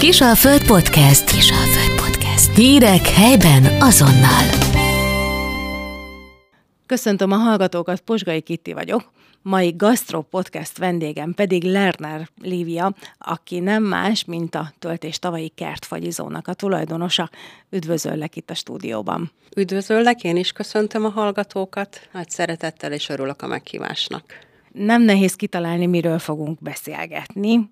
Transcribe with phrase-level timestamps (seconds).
[0.00, 1.30] Kisalföld Podcast.
[1.30, 2.56] Kisalföld Podcast.
[2.56, 4.44] Hírek helyben azonnal.
[6.86, 9.12] Köszöntöm a hallgatókat, Posgai Kitti vagyok.
[9.42, 16.48] Mai Gastro Podcast vendégem pedig Lerner Lívia, aki nem más, mint a töltés tavalyi kertfagyizónak
[16.48, 17.30] a tulajdonosa.
[17.70, 19.32] Üdvözöllek itt a stúdióban.
[19.56, 22.08] Üdvözöllek, én is köszöntöm a hallgatókat.
[22.12, 24.24] Nagy szeretettel és örülök a meghívásnak.
[24.72, 27.68] Nem nehéz kitalálni, miről fogunk beszélgetni.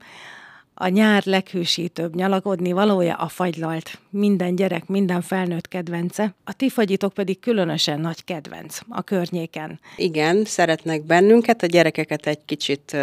[0.80, 3.98] A nyár leghűsítőbb nyalagodni valója a fagylalt.
[4.10, 6.34] Minden gyerek, minden felnőtt kedvence.
[6.44, 9.80] A ti fagyitok pedig különösen nagy kedvenc a környéken.
[9.96, 12.94] Igen, szeretnek bennünket, a gyerekeket egy kicsit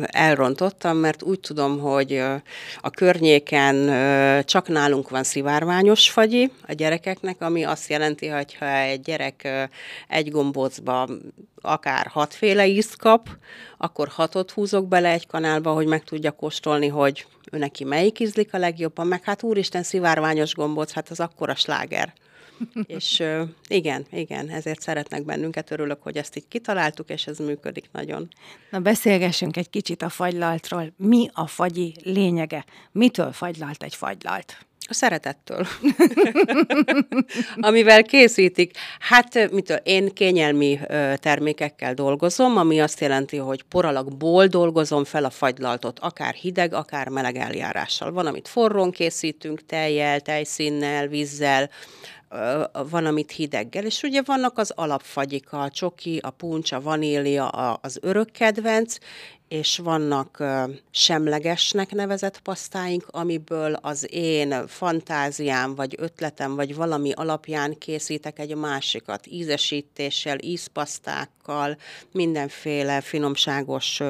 [0.00, 2.22] elrontottam, mert úgy tudom, hogy
[2.80, 3.76] a környéken
[4.44, 9.68] csak nálunk van szivárványos fagyi a gyerekeknek, ami azt jelenti, hogy ha egy gyerek
[10.08, 11.08] egy gombócba
[11.60, 13.28] akár hatféle ízt kap,
[13.78, 18.54] akkor hatot húzok bele egy kanálba, hogy meg tudja kóstolni, hogy ő neki melyik ízlik
[18.54, 22.12] a legjobban, meg hát úristen, szivárványos gombóc, hát az akkora sláger.
[22.86, 23.22] és
[23.68, 28.28] igen, igen, ezért szeretnek bennünket, örülök, hogy ezt így kitaláltuk, és ez működik nagyon.
[28.70, 30.92] Na beszélgessünk egy kicsit a fagylaltról.
[30.96, 32.64] Mi a fagyi lényege?
[32.92, 34.66] Mitől fagylalt egy fagylalt?
[34.90, 35.66] A szeretettől.
[37.68, 38.76] Amivel készítik.
[38.98, 39.76] Hát, mitől?
[39.76, 40.80] Én kényelmi
[41.16, 47.36] termékekkel dolgozom, ami azt jelenti, hogy poralakból dolgozom fel a fagylaltot, akár hideg, akár meleg
[47.36, 48.12] eljárással.
[48.12, 51.70] Van, amit forrón készítünk, tejjel, tejszínnel, vízzel,
[52.72, 57.98] van, amit hideggel, és ugye vannak az alapfagyik, a csoki, a puncs, a vanília, az
[58.02, 58.96] örök kedvenc,
[59.48, 60.44] és vannak
[60.90, 69.26] semlegesnek nevezett pasztáink, amiből az én fantáziám, vagy ötletem, vagy valami alapján készítek egy másikat,
[69.26, 71.76] ízesítéssel, ízpasztákkal,
[72.12, 74.00] mindenféle finomságos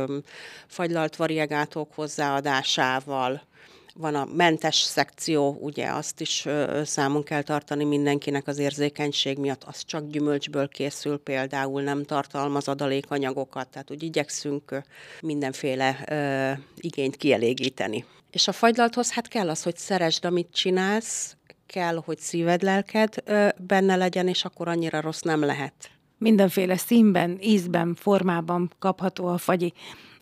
[0.67, 3.49] fagylalt variegátok hozzáadásával
[3.95, 6.47] van a mentes szekció, ugye azt is
[6.85, 13.69] számon kell tartani mindenkinek az érzékenység miatt, az csak gyümölcsből készül például, nem tartalmaz adalékanyagokat,
[13.69, 14.83] tehát úgy igyekszünk
[15.21, 18.05] mindenféle ö, igényt kielégíteni.
[18.31, 21.37] És a fagylalthoz hát kell az, hogy szeresd, amit csinálsz,
[21.67, 25.91] kell, hogy szíved, lelked ö, benne legyen, és akkor annyira rossz nem lehet.
[26.19, 29.73] Mindenféle színben, ízben, formában kapható a fagyi.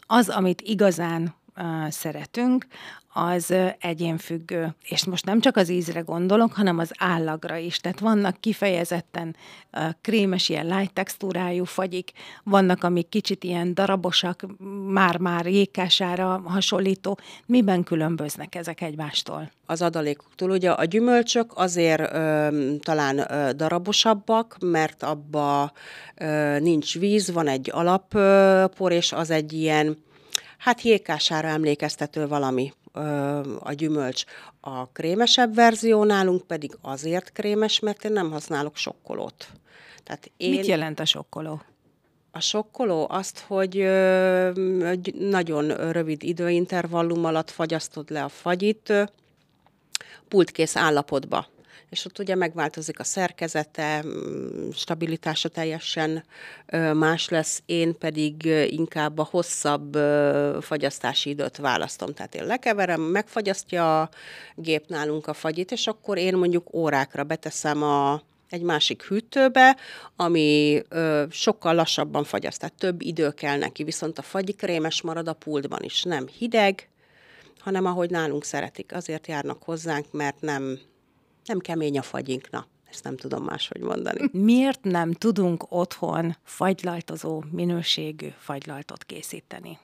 [0.06, 1.37] Az, amit igazán
[1.88, 2.66] szeretünk,
[3.12, 4.74] az egyénfüggő.
[4.88, 7.78] És most nem csak az ízre gondolok, hanem az állagra is.
[7.78, 9.36] Tehát vannak kifejezetten
[10.00, 12.12] krémes, ilyen light textúrájú fagyik,
[12.44, 14.46] vannak, amik kicsit ilyen darabosak,
[14.86, 17.18] már-már jégkására hasonlító.
[17.46, 19.50] Miben különböznek ezek egymástól?
[19.66, 20.50] Az adalékoktól.
[20.50, 22.48] Ugye a gyümölcsök azért ö,
[22.82, 25.72] talán ö, darabosabbak, mert abba
[26.16, 30.06] ö, nincs víz, van egy alappor, és az egy ilyen
[30.58, 32.72] hát jégkására emlékeztető valami
[33.60, 34.24] a gyümölcs.
[34.60, 39.46] A krémesebb verzió nálunk pedig azért krémes, mert én nem használok sokkolót.
[40.04, 40.50] Tehát én...
[40.50, 41.62] Mit jelent a sokkoló?
[42.30, 43.76] A sokkoló azt, hogy
[45.18, 48.92] nagyon rövid időintervallum alatt fagyasztod le a fagyit
[50.28, 51.46] pultkész állapotba
[51.90, 56.24] és ott ugye megváltozik a szerkezete, mm, stabilitása teljesen
[56.92, 59.96] más lesz, én pedig inkább a hosszabb
[60.60, 62.14] fagyasztási időt választom.
[62.14, 64.08] Tehát én lekeverem, megfagyasztja a
[64.54, 69.76] gép nálunk a fagyit, és akkor én mondjuk órákra beteszem a egy másik hűtőbe,
[70.16, 75.28] ami ö, sokkal lassabban fagyaszt, tehát több idő kell neki, viszont a fagyi krémes marad
[75.28, 76.88] a pultban is, nem hideg,
[77.58, 78.94] hanem ahogy nálunk szeretik.
[78.94, 80.78] Azért járnak hozzánk, mert nem
[81.48, 84.28] nem kemény a fagyink, na, ezt nem tudom máshogy mondani.
[84.52, 89.78] Miért nem tudunk otthon fagylaltozó minőségű fagylaltot készíteni?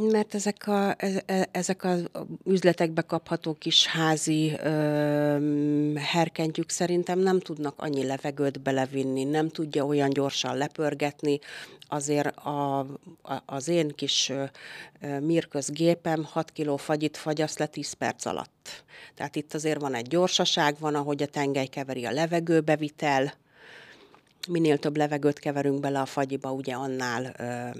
[0.00, 0.94] Mert ezek a,
[1.26, 2.04] e, ezek az
[2.44, 10.10] üzletekbe kapható kis házi ö, herkentjük szerintem nem tudnak annyi levegőt belevinni, nem tudja olyan
[10.10, 11.38] gyorsan lepörgetni.
[11.88, 14.32] Azért a, a, az én kis
[15.20, 18.84] mirköz gépem 6 kg fagyit fagyaszt le 10 perc alatt.
[19.14, 23.32] Tehát itt azért van egy gyorsaság, van, ahogy a tengely keveri a levegőbevitel.
[24.48, 27.78] Minél több levegőt keverünk bele a fagyiba, ugye annál ö,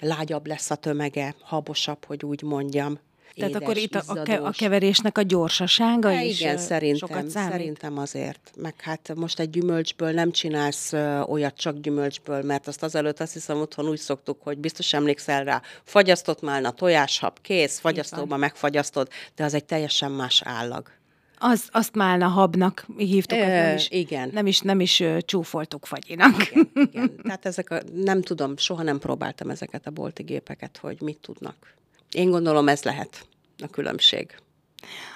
[0.00, 2.98] lágyabb lesz a tömege, habosabb, hogy úgy mondjam.
[3.36, 7.08] Tehát édes, akkor itt a, a, ke- a keverésnek a gyorsasága ja, is Igen, szerintem,
[7.08, 7.52] sokat számít.
[7.52, 8.52] szerintem azért.
[8.56, 10.92] Meg hát most egy gyümölcsből nem csinálsz
[11.26, 15.62] olyat csak gyümölcsből, mert azt azelőtt azt hiszem otthon úgy szoktuk, hogy biztos emlékszel rá,
[15.84, 20.90] fagyasztott málna, tojáshab, kész, fagyasztóba megfagyasztod, de az egy teljesen más állag.
[21.38, 24.30] Az, azt málna habnak hívtuk, e, nem is, igen.
[24.32, 26.50] nem is, nem is csúfoltuk fagyinak.
[26.50, 27.16] Igen, igen.
[27.22, 31.74] Tehát ezek a, nem tudom, soha nem próbáltam ezeket a bolti gépeket, hogy mit tudnak.
[32.10, 33.26] Én gondolom ez lehet
[33.58, 34.34] a különbség.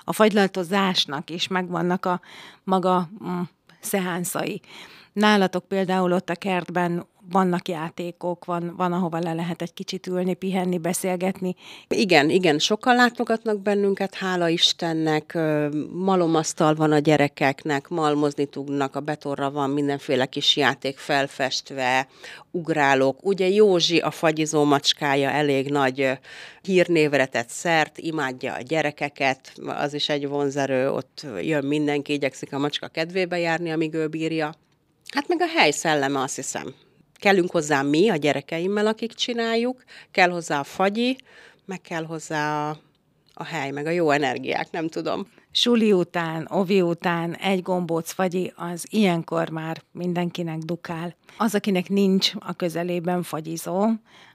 [0.04, 2.20] A fagylaltozásnak is megvannak a
[2.64, 3.40] maga mm,
[3.80, 4.60] szeánszai.
[5.12, 10.34] Nálatok például ott a kertben vannak játékok, van, van, ahova le lehet egy kicsit ülni,
[10.34, 11.54] pihenni, beszélgetni.
[11.88, 15.38] Igen, igen, sokan látogatnak bennünket, hála Istennek,
[15.92, 22.08] malomasztal van a gyerekeknek, malmozni tudnak, a betorra van mindenféle kis játék felfestve,
[22.50, 23.24] ugrálók.
[23.24, 26.18] Ugye Józsi, a fagyizó macskája elég nagy
[26.62, 32.58] hírnévre tett szert, imádja a gyerekeket, az is egy vonzerő, ott jön mindenki, igyekszik a
[32.58, 34.54] macska kedvébe járni, amíg ő bírja.
[35.14, 36.74] Hát meg a hely szelleme, azt hiszem.
[37.20, 41.16] Kellünk hozzá mi, a gyerekeimmel, akik csináljuk, kell hozzá a fagyi,
[41.64, 42.78] meg kell hozzá a,
[43.34, 45.26] a hely, meg a jó energiák, nem tudom.
[45.52, 51.16] Suli után, ovi után egy gombóc fagyi, az ilyenkor már mindenkinek dukál.
[51.38, 53.88] Az, akinek nincs a közelében fagyizó,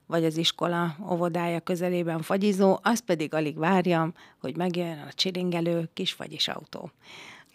[0.08, 6.12] vagy az iskola óvodája közelében fagyizó, az pedig alig várja, hogy megjön a csilingelő kis
[6.12, 6.92] fagyis autó.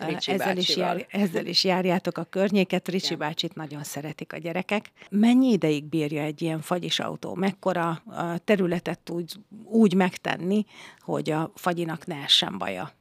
[0.06, 2.88] Ricsi ezzel is, jár, ezzel is járjátok a környéket.
[2.88, 3.17] Ricsi ja.
[3.17, 4.91] bácsit nagyon szeretik a gyerekek.
[5.11, 7.35] Mennyi ideig bírja egy ilyen fagyis autó?
[7.35, 8.02] Mekkora
[8.44, 9.29] területet tud
[9.64, 10.64] úgy megtenni,
[10.99, 12.93] hogy a fagyinak ne essen baja?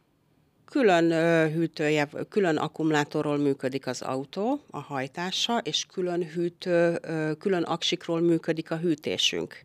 [0.65, 1.11] Külön
[1.51, 6.99] hűtője, külön akkumulátorról működik az autó, a hajtása, és külön hűtő,
[7.39, 9.63] külön aksikról működik a hűtésünk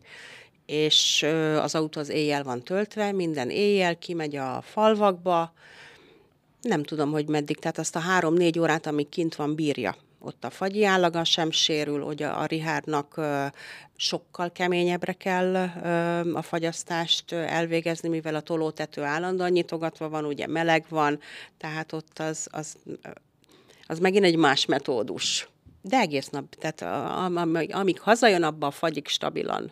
[0.65, 1.25] és
[1.61, 5.53] az autó az éjjel van töltve, minden éjjel kimegy a falvakba,
[6.65, 9.95] nem tudom, hogy meddig, tehát azt a három-négy órát, amíg kint van, bírja.
[10.19, 13.21] Ott a fagyi állaga sem sérül, hogy a Rihárnak
[13.95, 15.55] sokkal keményebbre kell
[16.33, 21.19] a fagyasztást elvégezni, mivel a tolótető állandóan nyitogatva van, ugye meleg van,
[21.57, 22.77] tehát ott az, az,
[23.87, 25.49] az megint egy más metódus.
[25.81, 26.81] De egész nap, tehát
[27.71, 29.71] amíg hazajön, abban a fagyik stabilan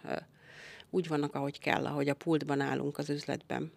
[0.89, 3.72] úgy vannak, ahogy kell, ahogy a pultban állunk az üzletben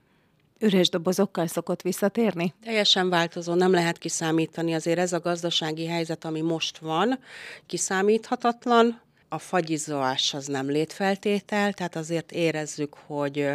[0.58, 2.54] üres dobozokkal szokott visszatérni?
[2.62, 4.74] Teljesen változó, nem lehet kiszámítani.
[4.74, 7.18] Azért ez a gazdasági helyzet, ami most van,
[7.66, 9.00] kiszámíthatatlan.
[9.28, 13.48] A fagyizolás az nem létfeltétel, tehát azért érezzük, hogy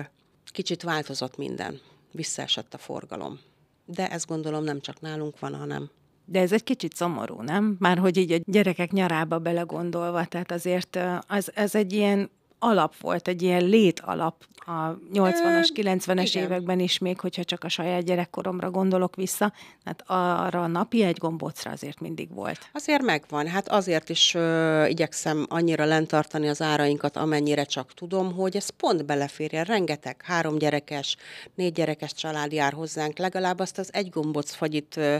[0.52, 1.80] kicsit változott minden.
[2.12, 3.40] Visszaesett a forgalom.
[3.86, 5.90] De ezt gondolom nem csak nálunk van, hanem
[6.26, 7.76] de ez egy kicsit szomorú, nem?
[7.80, 12.30] Már hogy így a gyerekek nyarába belegondolva, tehát azért az, ez egy ilyen
[12.64, 17.70] alap volt, egy ilyen lét alap a 80-as, 90-es években is, még hogyha csak a
[17.70, 19.54] saját gyerekkoromra gondolok vissza,
[19.86, 22.60] hát arra a napi egy gombócra azért mindig volt.
[22.74, 28.56] Azért megvan, hát azért is ö, igyekszem annyira lentartani az árainkat, amennyire csak tudom, hogy
[28.56, 29.64] ez pont beleférjen.
[29.64, 31.16] Rengeteg három gyerekes,
[31.56, 35.18] négy gyerekes család jár hozzánk, legalább azt az egy gombóc fagyit ö,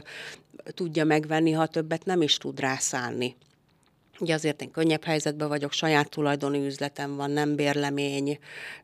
[0.74, 3.36] tudja megvenni, ha többet nem is tud rászállni.
[4.22, 8.40] Ugye azért én könnyebb helyzetben vagyok, saját tulajdoni üzletem van, nem bérlemény,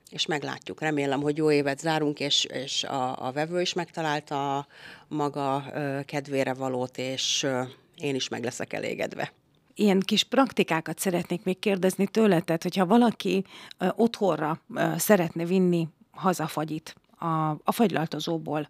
[0.10, 0.82] és meglátjuk.
[0.82, 4.68] Remélem, hogy jó évet zárunk, és, és a, a vevő is megtalálta a
[5.08, 7.62] maga ö, kedvére valót, és ö,
[7.98, 9.32] én is meg leszek elégedve
[9.80, 13.44] ilyen kis praktikákat szeretnék még kérdezni tőle, tehát hogyha valaki
[13.78, 18.68] ö, otthonra ö, szeretne vinni hazafagyit a, a fagylaltozóból,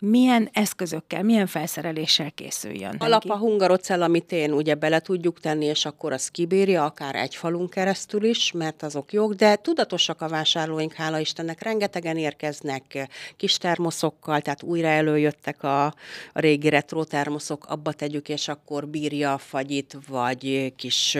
[0.00, 2.96] milyen eszközökkel, milyen felszereléssel készüljön?
[2.98, 7.34] Alap a hungarocell, amit én ugye bele tudjuk tenni, és akkor az kibírja, akár egy
[7.34, 13.56] falun keresztül is, mert azok jók, de tudatosak a vásárlóink, hála Istennek, rengetegen érkeznek kis
[13.56, 15.94] termoszokkal, tehát újra előjöttek a, a
[16.32, 21.18] régi retro termoszok, abba tegyük, és akkor bírja a fagyit, vagy kis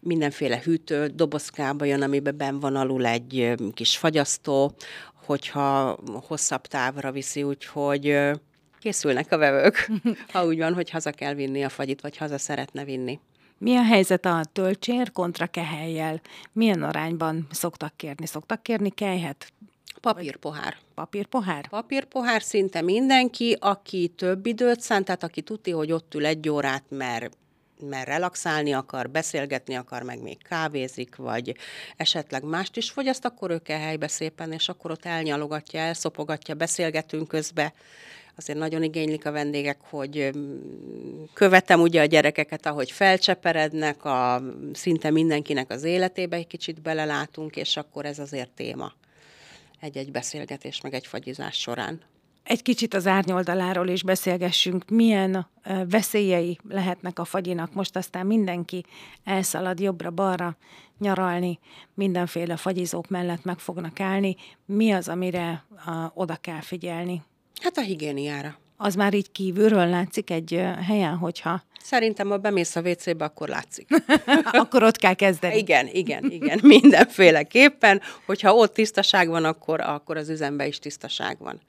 [0.00, 4.74] mindenféle hűtő dobozkába jön, amiben ben van alul egy kis fagyasztó,
[5.24, 8.18] hogyha hosszabb távra viszi, úgyhogy
[8.80, 9.90] készülnek a vevők,
[10.32, 13.20] ha úgy van, hogy haza kell vinni a fagyit, vagy haza szeretne vinni.
[13.58, 16.20] Mi a helyzet a tölcsér kontra kehelyjel?
[16.52, 18.26] Milyen arányban szoktak kérni?
[18.26, 19.52] Szoktak kérni kelyhet?
[20.00, 20.76] Papírpohár.
[20.94, 21.68] Papírpohár?
[21.68, 26.84] Papírpohár szinte mindenki, aki több időt szánt, tehát aki tudja, hogy ott ül egy órát,
[26.88, 27.36] mert
[27.88, 31.56] mert relaxálni akar, beszélgetni akar, meg még kávézik, vagy
[31.96, 37.28] esetleg mást is fogyaszt, akkor ő kell helybe szépen, és akkor ott elnyalogatja, elszopogatja, beszélgetünk
[37.28, 37.72] közbe.
[38.36, 40.30] Azért nagyon igénylik a vendégek, hogy
[41.34, 47.76] követem ugye a gyerekeket, ahogy felcseperednek, a, szinte mindenkinek az életébe egy kicsit belelátunk, és
[47.76, 48.92] akkor ez azért téma
[49.80, 52.00] egy-egy beszélgetés, meg egy fagyizás során
[52.42, 55.46] egy kicsit az árnyoldaláról is beszélgessünk, milyen
[55.88, 57.74] veszélyei lehetnek a fagyinak.
[57.74, 58.84] Most aztán mindenki
[59.24, 60.56] elszalad jobbra-balra
[60.98, 61.58] nyaralni,
[61.94, 64.36] mindenféle fagyizók mellett meg fognak állni.
[64.66, 65.64] Mi az, amire
[66.14, 67.22] oda kell figyelni?
[67.60, 68.60] Hát a higiéniára.
[68.76, 71.62] Az már így kívülről látszik egy helyen, hogyha...
[71.82, 73.88] Szerintem, ha bemész a WC-be, akkor látszik.
[74.62, 75.56] akkor ott kell kezdeni.
[75.56, 78.00] Igen, igen, igen, mindenféleképpen.
[78.26, 81.60] Hogyha ott tisztaság van, akkor, akkor az üzemben is tisztaság van.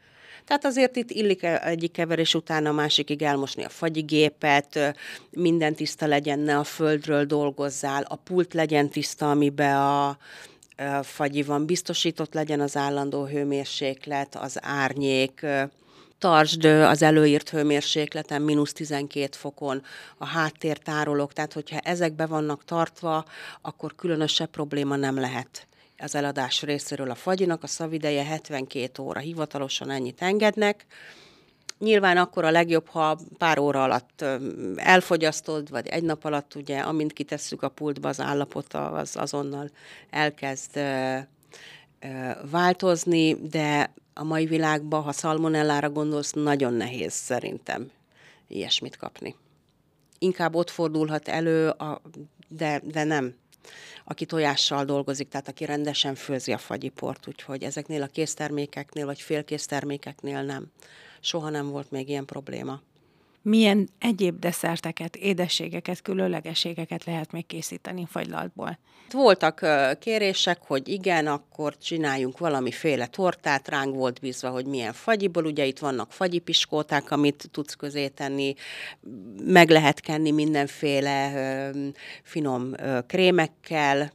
[0.46, 4.96] Tehát azért itt illik egyik keverés után a másikig elmosni a fagyigépet,
[5.30, 10.18] minden tiszta legyen, ne a földről dolgozzál, a pult legyen tiszta, amiben a,
[11.02, 15.46] fagyi van, biztosított legyen az állandó hőmérséklet, az árnyék,
[16.18, 19.84] tartsd az előírt hőmérsékleten, mínusz 12 fokon,
[20.18, 23.26] a háttértárolók, tehát hogyha ezek be vannak tartva,
[23.62, 25.68] akkor különösebb probléma nem lehet
[26.04, 27.64] az eladás részéről a fagyinak.
[27.64, 30.86] A szavideje 72 óra, hivatalosan ennyit engednek.
[31.80, 34.26] Nyilván akkor a legjobb, ha pár óra alatt
[34.76, 39.70] elfogyasztod, vagy egy nap alatt, ugye, amint kitesszük a pultba, az állapota az azonnal
[40.10, 40.80] elkezd
[42.52, 47.92] változni, de a mai világban, ha szalmonellára gondolsz, nagyon nehéz szerintem
[48.48, 49.36] ilyesmit kapni.
[50.20, 52.02] Inkább ott fordulhat elő, a,
[52.48, 53.36] de, de nem
[54.04, 60.44] aki tojással dolgozik, tehát aki rendesen főzi a fagyiport, úgyhogy ezeknél a késztermékeknél, vagy félkésztermékeknél
[60.44, 60.72] nem.
[61.20, 62.82] Soha nem volt még ilyen probléma
[63.44, 68.80] milyen egyéb desszerteket, édességeket, különlegességeket lehet még készíteni fagylaltból?
[69.12, 69.66] Voltak
[70.00, 75.80] kérések, hogy igen, akkor csináljunk valamiféle tortát, ránk volt bízva, hogy milyen fagyiból, ugye itt
[75.80, 78.54] vannak fagyipiskóták, amit tudsz közé tenni,
[79.44, 81.32] meg lehet kenni mindenféle
[82.24, 82.72] finom
[83.08, 84.12] krémekkel,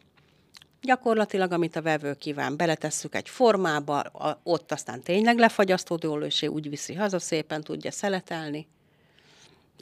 [0.80, 4.02] Gyakorlatilag, amit a vevő kíván, beletesszük egy formába,
[4.42, 8.66] ott aztán tényleg lefagyasztódó úgy viszi haza, szépen tudja szeletelni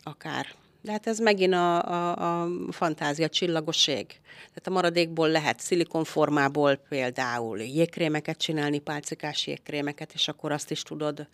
[0.07, 0.47] akár.
[0.83, 4.07] De hát ez megint a, a, a fantázia, csillagoség.
[4.37, 11.29] Tehát a maradékból lehet szilikonformából például jégkrémeket csinálni, pálcikás jégkrémeket, és akkor azt is tudod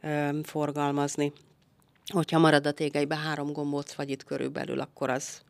[0.00, 1.32] ö, forgalmazni.
[2.12, 5.40] Hogyha marad a tégelybe három gombóc vagy itt körülbelül, akkor az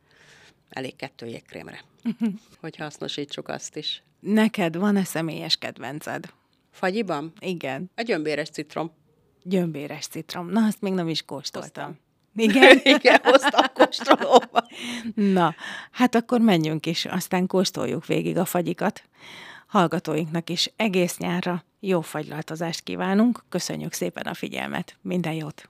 [0.69, 1.85] elég kettő jégkrémre,
[2.61, 4.02] hogy hasznosítsuk azt is.
[4.21, 6.33] Neked van-e személyes kedvenced?
[6.71, 7.33] Fagyiban?
[7.41, 7.91] Igen.
[7.97, 8.93] A gyömbéres citrom.
[9.43, 10.49] Gyömbéres citrom.
[10.49, 11.85] Na, azt még nem is kóstoltam.
[11.85, 12.01] Hoztam.
[12.36, 12.80] Igen?
[12.96, 14.66] Igen, hoztam kóstolóba.
[15.14, 15.54] Na,
[15.90, 19.02] hát akkor menjünk is, aztán kóstoljuk végig a fagyikat.
[19.66, 23.44] Hallgatóinknak is egész nyárra jó fagylaltozást kívánunk.
[23.48, 24.96] Köszönjük szépen a figyelmet.
[25.00, 25.68] Minden jót!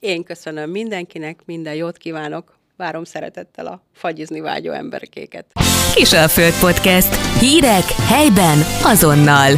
[0.00, 2.58] Én köszönöm mindenkinek, minden jót kívánok.
[2.76, 5.46] Várom szeretettel a fagyizni vágyó emberkéket.
[5.94, 7.38] Kisalföld Podcast.
[7.40, 9.54] Hírek helyben azonnal.